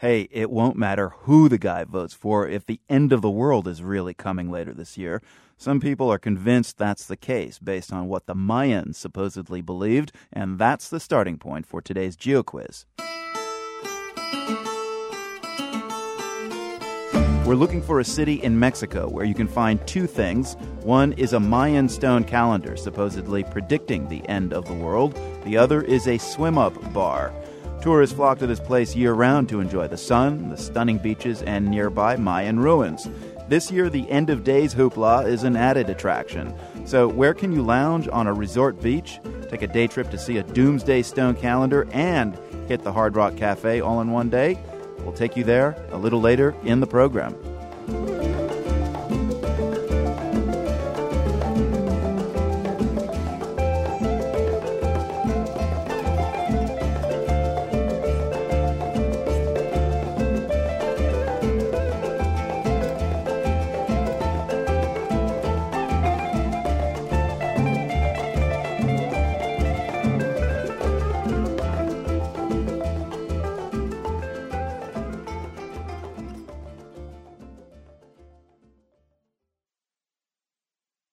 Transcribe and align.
Hey, 0.00 0.28
it 0.30 0.50
won't 0.50 0.76
matter 0.76 1.14
who 1.20 1.48
the 1.48 1.56
guy 1.56 1.84
votes 1.84 2.12
for 2.12 2.46
if 2.46 2.66
the 2.66 2.80
end 2.86 3.14
of 3.14 3.22
the 3.22 3.30
world 3.30 3.66
is 3.66 3.82
really 3.82 4.12
coming 4.12 4.50
later 4.50 4.74
this 4.74 4.98
year. 4.98 5.22
Some 5.56 5.80
people 5.80 6.12
are 6.12 6.18
convinced 6.18 6.76
that's 6.76 7.06
the 7.06 7.16
case 7.16 7.58
based 7.58 7.94
on 7.94 8.06
what 8.06 8.26
the 8.26 8.34
Mayans 8.34 8.96
supposedly 8.96 9.62
believed, 9.62 10.12
and 10.30 10.58
that's 10.58 10.90
the 10.90 11.00
starting 11.00 11.38
point 11.38 11.64
for 11.64 11.80
today's 11.80 12.14
GeoQuiz. 12.14 12.84
We're 17.46 17.54
looking 17.54 17.80
for 17.80 17.98
a 17.98 18.04
city 18.04 18.42
in 18.42 18.58
Mexico 18.58 19.08
where 19.08 19.24
you 19.24 19.34
can 19.34 19.48
find 19.48 19.84
two 19.86 20.06
things. 20.06 20.56
One 20.82 21.14
is 21.14 21.32
a 21.32 21.40
Mayan 21.40 21.88
stone 21.88 22.24
calendar 22.24 22.76
supposedly 22.76 23.44
predicting 23.44 24.08
the 24.08 24.28
end 24.28 24.52
of 24.52 24.66
the 24.66 24.74
world, 24.74 25.18
the 25.44 25.56
other 25.56 25.80
is 25.80 26.06
a 26.06 26.18
swim 26.18 26.58
up 26.58 26.92
bar. 26.92 27.32
Tourists 27.80 28.16
flock 28.16 28.38
to 28.38 28.46
this 28.46 28.60
place 28.60 28.96
year 28.96 29.12
round 29.12 29.48
to 29.48 29.60
enjoy 29.60 29.86
the 29.86 29.96
sun, 29.96 30.48
the 30.48 30.56
stunning 30.56 30.98
beaches, 30.98 31.42
and 31.42 31.68
nearby 31.68 32.16
Mayan 32.16 32.58
ruins. 32.58 33.08
This 33.48 33.70
year, 33.70 33.88
the 33.88 34.10
end 34.10 34.28
of 34.28 34.42
days 34.42 34.74
hoopla 34.74 35.26
is 35.26 35.44
an 35.44 35.54
added 35.54 35.88
attraction. 35.88 36.52
So, 36.84 37.06
where 37.06 37.32
can 37.32 37.52
you 37.52 37.62
lounge 37.62 38.08
on 38.08 38.26
a 38.26 38.34
resort 38.34 38.82
beach, 38.82 39.20
take 39.48 39.62
a 39.62 39.68
day 39.68 39.86
trip 39.86 40.10
to 40.10 40.18
see 40.18 40.38
a 40.38 40.42
doomsday 40.42 41.02
stone 41.02 41.36
calendar, 41.36 41.86
and 41.92 42.36
hit 42.66 42.82
the 42.82 42.92
Hard 42.92 43.14
Rock 43.14 43.36
Cafe 43.36 43.80
all 43.80 44.00
in 44.00 44.10
one 44.10 44.30
day? 44.30 44.58
We'll 45.00 45.12
take 45.12 45.36
you 45.36 45.44
there 45.44 45.76
a 45.92 45.96
little 45.96 46.20
later 46.20 46.56
in 46.64 46.80
the 46.80 46.86
program. 46.88 47.36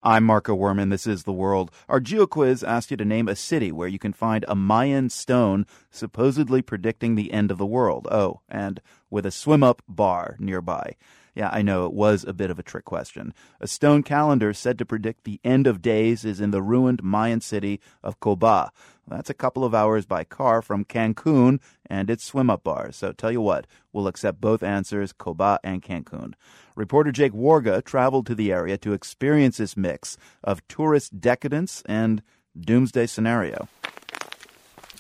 I'm 0.06 0.26
Marco 0.26 0.54
Werman. 0.54 0.90
This 0.90 1.08
is 1.08 1.24
The 1.24 1.32
World. 1.32 1.72
Our 1.88 2.02
GeoQuiz 2.02 2.68
asked 2.68 2.92
you 2.92 2.98
to 2.98 3.06
name 3.06 3.30
a 3.30 3.38
city 3.38 3.72
where 3.72 3.88
you 3.88 3.98
can 3.98 4.12
find 4.12 4.44
a 4.50 4.54
Mayan 4.54 5.10
stone 5.10 5.66
supposedly 5.92 6.62
predicting 6.62 7.16
the 7.16 7.32
end 7.32 7.52
of 7.52 7.58
the 7.58 7.66
world. 7.66 8.10
Oh, 8.12 8.42
and 8.50 8.82
with 9.10 9.26
a 9.26 9.32
swim 9.32 9.64
up 9.64 9.82
bar 9.88 10.36
nearby. 10.40 10.98
Yeah, 11.36 11.50
I 11.52 11.64
know 11.64 11.86
it 11.86 11.94
was 11.94 12.24
a 12.24 12.34
bit 12.34 12.52
of 12.52 12.60
a 12.60 12.64
trick 12.64 12.86
question. 12.86 13.34
A 13.60 13.68
stone 13.68 14.04
calendar 14.04 14.54
said 14.54 14.78
to 14.78 14.86
predict 14.86 15.24
the 15.24 15.40
end 15.44 15.66
of 15.66 15.82
days 15.82 16.26
is 16.26 16.40
in 16.40 16.52
the 16.52 16.62
ruined 16.62 17.02
Mayan 17.04 17.42
city 17.42 17.80
of 18.04 18.20
Coba. 18.20 18.72
That's 19.08 19.30
a 19.30 19.36
couple 19.36 19.66
of 19.66 19.74
hours 19.74 20.06
by 20.06 20.24
car 20.24 20.62
from 20.62 20.86
Cancun 20.86 21.60
and 21.88 22.10
its 22.10 22.24
swim 22.24 22.50
up 22.50 22.64
bars. 22.64 22.96
So 22.98 23.12
tell 23.12 23.32
you 23.32 23.42
what, 23.42 23.68
we'll 23.92 24.08
accept 24.08 24.42
both 24.42 24.64
answers, 24.64 25.12
Coba 25.12 25.60
and 25.64 25.82
Cancun. 25.82 26.34
Reporter 26.76 27.12
Jake 27.12 27.34
Warga 27.34 27.84
traveled 27.84 28.26
to 28.28 28.36
the 28.36 28.52
area 28.52 28.78
to 28.78 28.94
experience 28.94 29.58
this 29.58 29.76
mix 29.76 30.18
of 30.44 30.66
tourist 30.68 31.20
decadence 31.20 31.84
and 31.86 32.22
doomsday 32.60 33.08
scenario. 33.08 33.68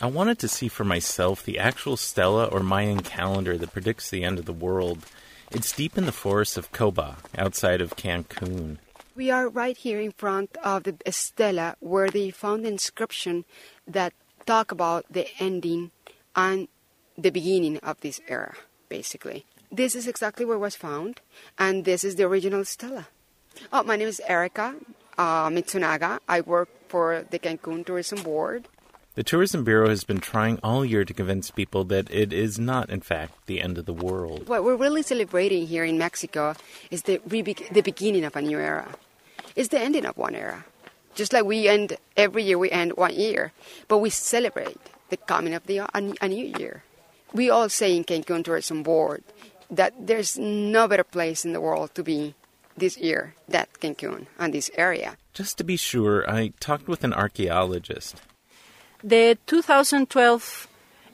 I 0.01 0.07
wanted 0.07 0.39
to 0.39 0.47
see 0.47 0.67
for 0.67 0.83
myself 0.83 1.43
the 1.43 1.59
actual 1.59 1.95
stela 1.95 2.45
or 2.45 2.61
Mayan 2.61 3.01
calendar 3.01 3.57
that 3.57 3.73
predicts 3.73 4.09
the 4.09 4.23
end 4.23 4.39
of 4.39 4.45
the 4.45 4.51
world. 4.51 5.05
It's 5.53 5.71
deep 5.71 5.99
in 5.99 6.05
the 6.05 6.11
forests 6.11 6.57
of 6.57 6.71
Coba, 6.71 7.17
outside 7.37 7.79
of 7.79 7.95
Cancun. 7.95 8.79
We 9.15 9.29
are 9.29 9.47
right 9.47 9.77
here 9.77 10.01
in 10.01 10.11
front 10.11 10.57
of 10.63 10.83
the 10.83 10.97
stela 11.11 11.75
where 11.79 12.09
they 12.09 12.31
found 12.31 12.65
the 12.65 12.69
inscription 12.69 13.45
that 13.87 14.13
talk 14.47 14.71
about 14.71 15.05
the 15.11 15.27
ending 15.39 15.91
and 16.35 16.67
the 17.15 17.29
beginning 17.29 17.77
of 17.77 18.01
this 18.01 18.19
era, 18.27 18.55
basically. 18.89 19.45
This 19.71 19.93
is 19.93 20.07
exactly 20.07 20.43
where 20.43 20.57
it 20.57 20.59
was 20.59 20.75
found, 20.75 21.21
and 21.59 21.85
this 21.85 22.03
is 22.03 22.15
the 22.15 22.23
original 22.23 22.65
stela. 22.65 23.07
Oh, 23.71 23.83
my 23.83 23.95
name 23.95 24.07
is 24.07 24.21
Erica 24.27 24.75
uh, 25.19 25.49
Mitsunaga. 25.49 26.19
I 26.27 26.41
work 26.41 26.69
for 26.87 27.25
the 27.29 27.37
Cancun 27.37 27.85
Tourism 27.85 28.23
Board. 28.23 28.67
The 29.15 29.23
Tourism 29.23 29.63
Bureau 29.63 29.89
has 29.89 30.03
been 30.03 30.19
trying 30.19 30.57
all 30.63 30.83
year 30.83 31.05
to 31.05 31.13
convince 31.13 31.51
people 31.51 31.83
that 31.83 32.09
it 32.09 32.33
is 32.33 32.57
not, 32.57 32.89
in 32.89 33.01
fact, 33.01 33.45
the 33.45 33.61
end 33.61 33.77
of 33.77 33.85
the 33.85 33.93
world. 33.93 34.47
What 34.47 34.63
we're 34.63 34.75
really 34.75 35.03
celebrating 35.03 35.67
here 35.67 35.83
in 35.83 35.99
Mexico 35.99 36.55
is 36.89 37.03
the, 37.03 37.21
re- 37.27 37.43
the 37.43 37.81
beginning 37.81 38.23
of 38.23 38.35
a 38.35 38.41
new 38.41 38.57
era. 38.57 38.89
It's 39.55 39.67
the 39.69 39.79
ending 39.79 40.07
of 40.07 40.17
one 40.17 40.33
era. 40.33 40.65
Just 41.13 41.31
like 41.31 41.45
we 41.45 41.67
end 41.67 41.95
every 42.17 42.41
year, 42.41 42.57
we 42.57 42.71
end 42.71 42.93
one 42.93 43.13
year, 43.13 43.51
but 43.87 43.99
we 43.99 44.09
celebrate 44.09 44.81
the 45.09 45.17
coming 45.17 45.53
of 45.53 45.67
the, 45.67 45.77
a, 45.77 45.89
a 45.93 46.27
new 46.27 46.51
year. 46.57 46.81
We 47.33 47.51
all 47.51 47.69
say 47.69 47.95
in 47.95 48.05
Cancun 48.05 48.43
Tourism 48.43 48.81
Board 48.81 49.23
that 49.69 49.93
there's 49.99 50.39
no 50.39 50.87
better 50.87 51.03
place 51.03 51.45
in 51.45 51.53
the 51.53 51.61
world 51.61 51.93
to 51.93 52.03
be 52.03 52.33
this 52.75 52.97
year 52.97 53.35
than 53.47 53.67
Cancun 53.79 54.25
and 54.39 54.55
this 54.55 54.71
area. 54.73 55.17
Just 55.35 55.59
to 55.59 55.63
be 55.63 55.77
sure, 55.77 56.27
I 56.27 56.53
talked 56.59 56.87
with 56.87 57.03
an 57.03 57.13
archaeologist. 57.13 58.19
The 59.05 59.37
2012 59.47 60.69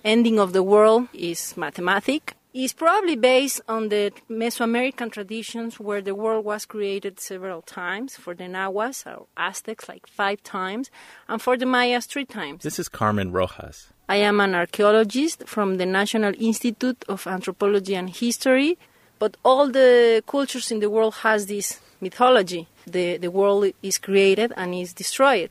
ending 0.05 0.39
of 0.39 0.53
the 0.53 0.61
world 0.61 1.07
is 1.11 1.57
mathematic. 1.57 2.35
It's 2.53 2.71
probably 2.71 3.15
based 3.15 3.61
on 3.67 3.89
the 3.89 4.11
Mesoamerican 4.29 5.11
traditions 5.11 5.79
where 5.79 5.99
the 5.99 6.13
world 6.13 6.45
was 6.45 6.67
created 6.67 7.19
several 7.19 7.63
times 7.63 8.15
for 8.15 8.35
the 8.35 8.43
Nahuas 8.43 9.07
or 9.07 9.25
Aztecs, 9.35 9.89
like 9.89 10.05
five 10.05 10.43
times, 10.43 10.91
and 11.27 11.41
for 11.41 11.57
the 11.57 11.65
Mayas, 11.65 12.05
three 12.05 12.25
times. 12.25 12.61
This 12.61 12.77
is 12.77 12.89
Carmen 12.89 13.31
Rojas. 13.31 13.87
I 14.07 14.17
am 14.17 14.39
an 14.39 14.53
archaeologist 14.53 15.47
from 15.47 15.77
the 15.77 15.87
National 15.87 16.33
Institute 16.39 17.03
of 17.09 17.25
Anthropology 17.25 17.95
and 17.95 18.11
History, 18.11 18.77
but 19.17 19.35
all 19.43 19.67
the 19.67 20.23
cultures 20.27 20.71
in 20.71 20.79
the 20.79 20.91
world 20.91 21.15
has 21.23 21.47
this 21.47 21.79
mythology. 22.01 22.67
The, 22.85 23.17
the 23.17 23.31
world 23.31 23.73
is 23.81 23.97
created 23.97 24.53
and 24.55 24.75
is 24.75 24.93
destroyed. 24.93 25.49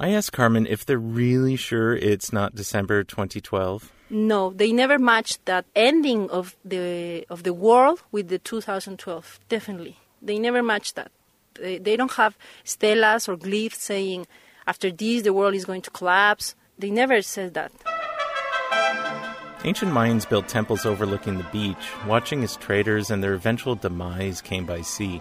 I 0.00 0.10
asked 0.10 0.32
Carmen 0.32 0.66
if 0.66 0.86
they're 0.86 0.96
really 0.96 1.56
sure 1.56 1.96
it's 1.96 2.32
not 2.32 2.54
December 2.54 3.02
2012. 3.02 3.92
No, 4.10 4.50
they 4.50 4.72
never 4.72 4.96
matched 4.96 5.44
that 5.46 5.66
ending 5.74 6.30
of 6.30 6.56
the 6.64 7.26
of 7.28 7.42
the 7.42 7.52
world 7.52 8.02
with 8.12 8.28
the 8.28 8.38
2012. 8.38 9.40
Definitely, 9.48 9.96
they 10.22 10.38
never 10.38 10.62
matched 10.62 10.94
that. 10.94 11.10
They, 11.54 11.78
they 11.78 11.96
don't 11.96 12.12
have 12.12 12.38
stelas 12.64 13.28
or 13.28 13.36
glyphs 13.36 13.74
saying 13.74 14.28
after 14.68 14.90
this 14.92 15.22
the 15.22 15.32
world 15.32 15.54
is 15.54 15.64
going 15.64 15.82
to 15.82 15.90
collapse. 15.90 16.54
They 16.78 16.90
never 16.90 17.20
said 17.20 17.54
that. 17.54 17.72
Ancient 19.64 19.92
Mayans 19.92 20.28
built 20.28 20.46
temples 20.46 20.86
overlooking 20.86 21.38
the 21.38 21.46
beach, 21.50 21.90
watching 22.06 22.44
as 22.44 22.54
traders 22.54 23.10
and 23.10 23.20
their 23.20 23.34
eventual 23.34 23.74
demise 23.74 24.40
came 24.40 24.64
by 24.64 24.82
sea. 24.82 25.20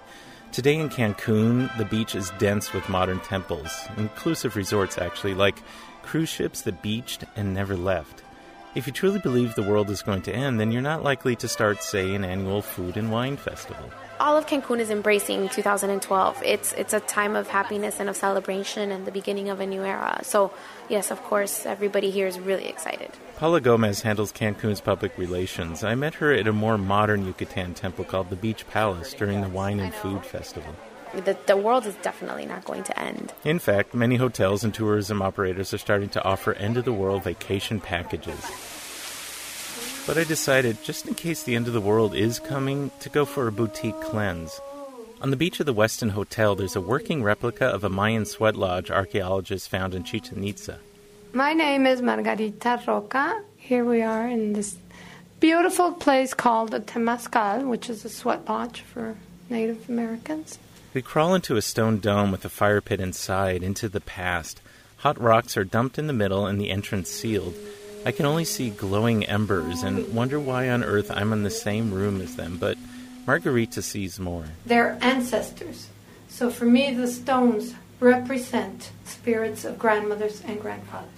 Today 0.58 0.80
in 0.80 0.90
Cancun, 0.90 1.70
the 1.78 1.86
beach 1.86 2.16
is 2.16 2.32
dense 2.40 2.74
with 2.74 2.90
modern 2.90 3.20
temples, 3.20 3.72
inclusive 3.96 4.56
resorts 4.56 4.98
actually, 4.98 5.36
like 5.36 5.62
cruise 6.02 6.30
ships 6.30 6.64
that 6.64 6.82
beached 6.82 7.24
and 7.36 7.54
never 7.54 7.78
left. 7.78 8.24
If 8.76 8.86
you 8.86 8.94
truly 8.94 9.20
believe 9.20 9.56
the 9.56 9.64
world 9.64 9.90
is 9.90 10.02
going 10.04 10.22
to 10.24 10.34
end, 10.34 10.60
then 10.60 10.72
you're 10.72 10.82
not 10.82 11.04
likely 11.04 11.36
to 11.38 11.48
start, 11.48 11.82
say, 11.82 12.14
an 12.14 12.24
annual 12.24 12.62
food 12.62 12.96
and 12.96 13.12
wine 13.12 13.38
festival. 13.38 13.90
All 14.20 14.38
of 14.38 14.46
Cancun 14.46 14.80
is 14.80 14.90
embracing 14.90 15.50
2012. 15.50 16.44
It's 16.44 16.74
it's 16.74 16.94
a 16.94 17.00
time 17.00 17.36
of 17.36 17.48
happiness 17.48 18.00
and 18.00 18.10
of 18.10 18.16
celebration 18.16 18.92
and 18.92 19.06
the 19.06 19.12
beginning 19.12 19.50
of 19.50 19.60
a 19.60 19.66
new 19.66 19.84
era. 19.84 20.20
So, 20.24 20.52
yes, 20.90 21.12
of 21.12 21.24
course, 21.24 21.66
everybody 21.66 22.12
here 22.12 22.28
is 22.28 22.40
really 22.40 22.68
excited. 22.68 23.12
Paula 23.38 23.62
Gomez 23.62 24.02
handles 24.02 24.32
Cancun's 24.32 24.82
public 24.82 25.18
relations. 25.18 25.84
I 25.84 25.96
met 25.96 26.16
her 26.16 26.32
at 26.34 26.48
a 26.48 26.54
more 26.54 26.78
modern 26.78 27.26
Yucatan 27.26 27.74
temple 27.74 28.06
called 28.06 28.30
the 28.30 28.36
Beach 28.36 28.68
Palace 28.68 29.14
during 29.14 29.42
the 29.42 29.50
Wine 29.50 29.80
and 29.80 29.94
Food 29.94 30.26
Festival. 30.26 30.76
The, 31.14 31.38
the 31.46 31.58
world 31.58 31.86
is 31.86 31.96
definitely 31.96 32.46
not 32.46 32.66
going 32.66 32.84
to 32.84 33.00
end. 33.00 33.34
In 33.44 33.60
fact, 33.60 33.94
many 33.94 34.18
hotels 34.18 34.64
and 34.64 34.74
tourism 34.74 35.22
operators 35.22 35.74
are 35.74 35.78
starting 35.78 36.10
to 36.10 36.24
offer 36.24 36.54
end 36.54 36.78
of 36.78 36.86
the 36.86 36.94
world 36.94 37.24
vacation 37.24 37.80
packages. 37.80 38.40
But 40.06 40.18
I 40.18 40.24
decided, 40.24 40.84
just 40.84 41.08
in 41.08 41.16
case 41.16 41.44
the 41.44 41.56
end 41.56 41.68
of 41.68 41.74
the 41.74 41.82
world 41.82 42.16
is 42.16 42.40
coming, 42.40 42.92
to 43.02 43.10
go 43.10 43.26
for 43.26 43.48
a 43.48 43.52
boutique 43.52 44.00
cleanse. 44.00 44.60
On 45.22 45.32
the 45.32 45.38
beach 45.38 45.60
of 45.60 45.66
the 45.66 45.74
Westin 45.74 46.12
Hotel, 46.12 46.56
there's 46.56 46.76
a 46.76 46.82
working 46.82 47.24
replica 47.24 47.66
of 47.66 47.84
a 47.84 47.90
Mayan 47.90 48.26
sweat 48.26 48.56
lodge 48.56 48.92
archaeologists 48.92 49.68
found 49.68 49.96
in 49.96 50.04
Chichen 50.04 50.44
Itza. 50.44 50.80
My 51.34 51.54
name 51.54 51.86
is 51.86 52.02
Margarita 52.02 52.82
Roca. 52.88 53.44
Here 53.58 53.84
we 53.84 54.02
are 54.02 54.28
in 54.28 54.54
this 54.54 54.78
beautiful 55.40 55.92
place 55.92 56.34
called 56.34 56.72
the 56.72 56.80
Temazcal, 56.80 57.68
which 57.68 57.90
is 57.90 58.06
a 58.06 58.10
sweat 58.10 58.48
lodge 58.48 58.82
for 58.82 59.18
Native 59.50 59.90
Americans. 59.90 60.60
We 60.94 61.02
crawl 61.02 61.36
into 61.36 61.58
a 61.58 61.62
stone 61.62 62.00
dome 62.00 62.32
with 62.32 62.46
a 62.46 62.50
fire 62.50 62.82
pit 62.82 63.00
inside, 63.00 63.62
into 63.62 63.90
the 63.90 64.02
past. 64.02 64.62
Hot 64.98 65.20
rocks 65.22 65.58
are 65.58 65.64
dumped 65.64 66.00
in 66.00 66.08
the 66.08 66.14
middle 66.14 66.48
and 66.48 66.60
the 66.60 66.72
entrance 66.72 67.10
sealed. 67.10 67.56
I 68.06 68.12
can 68.12 68.26
only 68.26 68.46
see 68.46 68.70
glowing 68.70 69.26
embers 69.26 69.84
and 69.84 70.14
wonder 70.14 70.40
why 70.40 70.70
on 70.70 70.84
earth 70.84 71.12
I'm 71.12 71.34
in 71.34 71.44
the 71.44 71.50
same 71.50 71.94
room 71.94 72.22
as 72.22 72.36
them, 72.36 72.58
but 72.58 72.78
Margarita 73.28 73.82
sees 73.82 74.20
more. 74.20 74.46
They're 74.66 74.98
ancestors. 75.02 75.90
So 76.30 76.50
for 76.50 76.66
me, 76.66 76.94
the 76.94 77.08
stones 77.08 77.76
represent 78.00 78.92
spirits 79.04 79.66
of 79.66 79.78
grandmothers 79.78 80.42
and 80.46 80.60
grandfathers. 80.62 81.10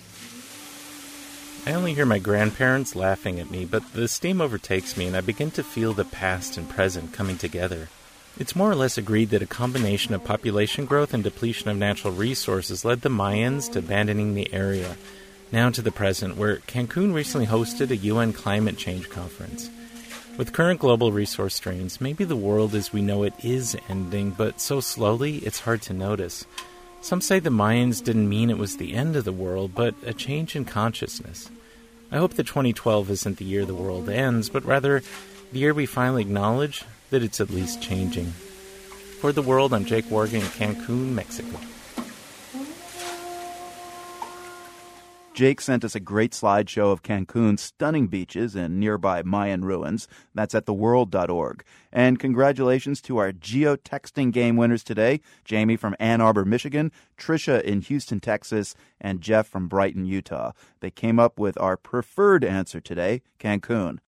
I 1.66 1.74
only 1.74 1.94
hear 1.94 2.06
my 2.06 2.20
grandparents 2.20 2.96
laughing 2.96 3.40
at 3.40 3.52
me, 3.52 3.66
but 3.66 3.94
the 3.94 4.08
steam 4.08 4.42
overtakes 4.42 4.98
me 4.98 5.06
and 5.06 5.16
I 5.16 5.22
begin 5.22 5.52
to 5.52 5.64
feel 5.64 5.94
the 5.94 6.06
past 6.06 6.58
and 6.58 6.68
present 6.68 7.14
coming 7.14 7.38
together. 7.38 7.90
It's 8.40 8.56
more 8.56 8.72
or 8.72 8.76
less 8.76 8.98
agreed 8.98 9.32
that 9.32 9.42
a 9.42 9.46
combination 9.46 10.14
of 10.14 10.24
population 10.24 10.86
growth 10.86 11.14
and 11.14 11.22
depletion 11.22 11.70
of 11.70 11.76
natural 11.76 12.14
resources 12.14 12.86
led 12.86 13.02
the 13.02 13.10
Mayans 13.10 13.70
to 13.74 13.80
abandoning 13.80 14.34
the 14.34 14.54
area. 14.54 14.96
Now 15.52 15.70
to 15.72 15.82
the 15.82 15.92
present, 15.92 16.38
where 16.38 16.58
Cancun 16.60 17.14
recently 17.14 17.48
hosted 17.48 17.92
a 17.92 17.98
UN 17.98 18.32
climate 18.32 18.78
change 18.78 19.10
conference. 19.10 19.70
With 20.38 20.54
current 20.54 20.80
global 20.80 21.12
resource 21.12 21.56
strains, 21.56 22.00
maybe 22.00 22.24
the 22.24 22.38
world 22.38 22.74
as 22.76 22.94
we 22.94 23.02
know 23.02 23.24
it 23.24 23.34
is 23.44 23.76
ending, 23.90 24.30
but 24.32 24.62
so 24.62 24.80
slowly 24.80 25.40
it's 25.40 25.60
hard 25.60 25.82
to 25.82 25.94
notice. 25.94 26.46
Some 27.02 27.20
say 27.20 27.40
the 27.40 27.50
Mayans 27.50 28.02
didn't 28.02 28.30
mean 28.30 28.50
it 28.50 28.58
was 28.58 28.78
the 28.78 28.94
end 28.94 29.18
of 29.18 29.26
the 29.26 29.34
world, 29.34 29.76
but 29.76 29.96
a 30.06 30.14
change 30.14 30.56
in 30.56 30.64
consciousness. 30.64 31.50
I 32.10 32.20
hope 32.20 32.36
that 32.36 32.48
2012 32.48 33.10
isn't 33.10 33.36
the 33.36 33.44
year 33.44 33.66
the 33.66 33.76
world 33.76 34.08
ends, 34.08 34.48
but 34.48 34.64
rather 34.64 35.04
the 35.52 35.60
year 35.60 35.74
we 35.74 35.86
finally 35.86 36.22
acknowledge 36.22 36.86
that 37.10 37.24
it's 37.24 37.42
at 37.42 37.50
least 37.50 37.82
changing. 37.82 38.28
For 39.20 39.32
the 39.32 39.42
world, 39.42 39.74
I'm 39.74 39.86
Jake 39.86 40.06
Warga 40.06 40.36
in 40.36 40.42
Cancun, 40.42 41.14
Mexico. 41.14 41.60
Jake 45.40 45.62
sent 45.62 45.86
us 45.86 45.96
a 45.96 46.02
great 46.02 46.34
slideshow 46.34 46.92
of 46.92 47.02
Cancun's 47.02 47.62
stunning 47.62 48.08
beaches 48.08 48.56
and 48.56 48.78
nearby 48.78 49.24
Mayan 49.24 49.64
ruins. 49.64 50.06
That's 50.36 50.54
at 50.54 50.66
theworld.org. 50.66 51.64
And 51.94 52.20
congratulations 52.20 53.02
to 53.04 53.20
our 53.20 53.32
geotexting 53.32 54.34
game 54.34 54.58
winners 54.58 54.84
today 54.84 55.22
Jamie 55.46 55.78
from 55.78 55.96
Ann 55.98 56.20
Arbor, 56.20 56.44
Michigan, 56.44 56.92
Trisha 57.18 57.62
in 57.62 57.80
Houston, 57.84 58.20
Texas, 58.20 58.76
and 59.00 59.22
Jeff 59.22 59.48
from 59.48 59.70
Brighton, 59.70 60.06
Utah. 60.06 60.52
They 60.82 60.92
came 60.92 61.20
up 61.20 61.40
with 61.40 61.58
our 61.58 61.78
preferred 61.78 62.44
answer 62.44 62.82
today 62.82 63.22
Cancun. 63.40 63.98